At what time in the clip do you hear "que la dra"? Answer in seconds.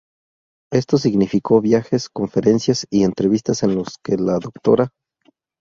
4.03-4.89